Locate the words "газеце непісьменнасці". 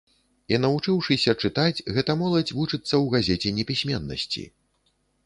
3.17-4.45